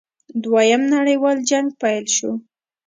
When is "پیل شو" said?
1.81-2.31